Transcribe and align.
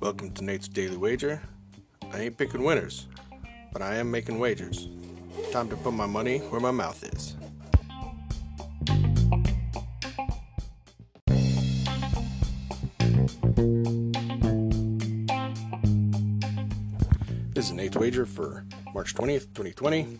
Welcome 0.00 0.32
to 0.34 0.42
Nate's 0.42 0.66
Daily 0.66 0.96
Wager. 0.96 1.40
I 2.12 2.22
ain't 2.22 2.36
picking 2.36 2.64
winners, 2.64 3.06
but 3.72 3.80
I 3.80 3.94
am 3.96 4.10
making 4.10 4.40
wagers. 4.40 4.88
Time 5.52 5.68
to 5.68 5.76
put 5.76 5.92
my 5.92 6.06
money 6.06 6.38
where 6.38 6.60
my 6.60 6.72
mouth 6.72 7.04
is. 7.04 7.36
This 17.54 17.66
is 17.66 17.72
Nate's 17.72 17.96
Wager 17.96 18.26
for 18.26 18.64
March 18.92 19.14
20th, 19.14 19.54
2020. 19.54 20.18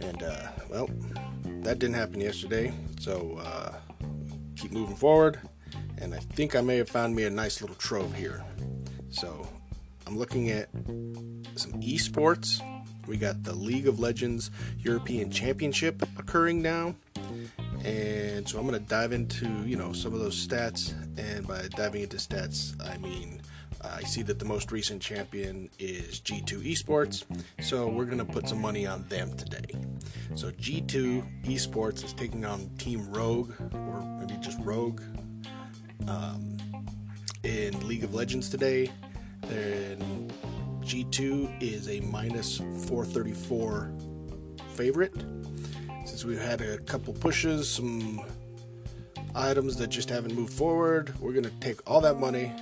And, 0.00 0.22
uh, 0.22 0.48
well, 0.70 0.88
that 1.62 1.78
didn't 1.78 1.96
happen 1.96 2.22
yesterday, 2.22 2.72
so 2.98 3.38
uh, 3.42 3.74
keep 4.60 4.72
moving 4.72 4.96
forward. 4.96 5.40
And 5.98 6.14
I 6.14 6.18
think 6.18 6.54
I 6.54 6.60
may 6.60 6.76
have 6.76 6.88
found 6.88 7.16
me 7.16 7.24
a 7.24 7.30
nice 7.30 7.60
little 7.60 7.76
trove 7.76 8.14
here. 8.14 8.44
So 9.08 9.48
I'm 10.06 10.18
looking 10.18 10.50
at 10.50 10.68
some 11.56 11.72
esports. 11.80 12.60
We 13.06 13.16
got 13.16 13.42
the 13.42 13.54
League 13.54 13.88
of 13.88 13.98
Legends 13.98 14.50
European 14.78 15.30
Championship 15.30 16.02
occurring 16.18 16.62
now. 16.62 16.94
And 17.84 18.48
so 18.48 18.58
I'm 18.58 18.66
going 18.66 18.78
to 18.78 18.88
dive 18.88 19.12
into, 19.12 19.46
you 19.66 19.76
know, 19.76 19.92
some 19.92 20.12
of 20.12 20.20
those 20.20 20.46
stats. 20.46 20.92
And 21.18 21.46
by 21.46 21.68
diving 21.76 22.02
into 22.02 22.16
stats, 22.16 22.74
I 22.86 22.98
mean 22.98 23.40
uh, 23.82 23.96
I 23.96 24.02
see 24.02 24.22
that 24.22 24.38
the 24.38 24.44
most 24.44 24.72
recent 24.72 25.00
champion 25.00 25.70
is 25.78 26.20
G2 26.20 26.62
Esports, 26.62 27.24
so 27.62 27.88
we're 27.88 28.04
going 28.04 28.18
to 28.18 28.24
put 28.24 28.48
some 28.48 28.60
money 28.60 28.86
on 28.86 29.06
them 29.08 29.34
today. 29.36 29.74
So 30.34 30.50
G2 30.50 31.44
Esports 31.44 32.04
is 32.04 32.12
taking 32.12 32.44
on 32.44 32.68
Team 32.76 33.08
Rogue, 33.10 33.52
or 33.72 34.02
maybe 34.20 34.38
just 34.40 34.58
Rogue, 34.60 35.00
um, 36.08 36.58
in 37.42 37.88
League 37.88 38.04
of 38.04 38.14
Legends 38.14 38.50
today. 38.50 38.90
Then 39.42 40.30
G2 40.82 41.62
is 41.62 41.88
a 41.88 42.00
minus 42.00 42.58
434 42.58 43.92
favorite. 44.74 45.14
Since 46.10 46.24
we've 46.24 46.42
had 46.42 46.60
a 46.60 46.76
couple 46.78 47.14
pushes, 47.14 47.68
some 47.70 48.20
items 49.36 49.76
that 49.76 49.86
just 49.86 50.10
haven't 50.10 50.34
moved 50.34 50.52
forward, 50.52 51.14
we're 51.20 51.30
going 51.32 51.44
to 51.44 51.60
take 51.60 51.78
all 51.88 52.00
that 52.00 52.18
money 52.18 52.52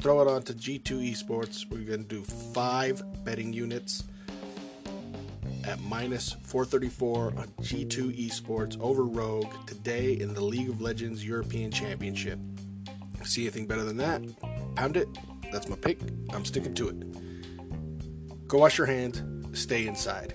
throw 0.00 0.20
it 0.20 0.26
onto 0.26 0.52
G2 0.52 1.12
Esports. 1.12 1.70
We're 1.70 1.86
going 1.86 2.02
to 2.02 2.08
do 2.08 2.22
five 2.24 3.02
betting 3.24 3.52
units 3.52 4.02
at 5.64 5.80
minus 5.82 6.32
434 6.42 7.34
on 7.36 7.48
G2 7.62 8.28
Esports 8.28 8.76
over 8.80 9.04
Rogue 9.04 9.52
today 9.66 10.14
in 10.14 10.34
the 10.34 10.40
League 10.40 10.68
of 10.68 10.80
Legends 10.80 11.24
European 11.24 11.70
Championship. 11.70 12.40
See 13.22 13.42
anything 13.42 13.66
better 13.66 13.84
than 13.84 13.96
that? 13.98 14.22
Pound 14.74 14.96
it. 14.96 15.08
That's 15.52 15.68
my 15.68 15.76
pick. 15.76 16.00
I'm 16.32 16.44
sticking 16.44 16.74
to 16.74 16.88
it. 16.88 18.48
Go 18.48 18.58
wash 18.58 18.76
your 18.76 18.88
hands, 18.88 19.22
stay 19.56 19.86
inside, 19.86 20.34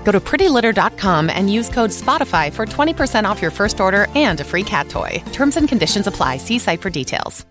Go 0.03 0.11
to 0.11 0.19
prettylitter.com 0.19 1.29
and 1.29 1.51
use 1.51 1.69
code 1.69 1.91
SPOTIFY 1.91 2.53
for 2.53 2.65
20% 2.65 3.23
off 3.25 3.41
your 3.41 3.51
first 3.51 3.79
order 3.79 4.07
and 4.15 4.39
a 4.39 4.43
free 4.43 4.63
cat 4.63 4.89
toy. 4.89 5.23
Terms 5.31 5.57
and 5.57 5.67
conditions 5.67 6.07
apply. 6.07 6.37
See 6.37 6.59
site 6.59 6.81
for 6.81 6.89
details. 6.89 7.45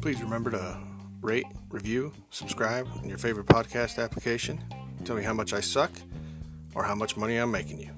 Please 0.00 0.22
remember 0.22 0.50
to 0.50 0.78
rate, 1.22 1.46
review, 1.70 2.12
subscribe 2.28 2.86
in 3.02 3.08
your 3.08 3.16
favorite 3.16 3.46
podcast 3.46 4.02
application. 4.02 4.62
Tell 5.04 5.16
me 5.16 5.22
how 5.22 5.32
much 5.32 5.54
I 5.54 5.60
suck 5.60 5.90
or 6.74 6.84
how 6.84 6.94
much 6.94 7.16
money 7.16 7.38
I'm 7.38 7.50
making 7.50 7.80
you. 7.80 7.90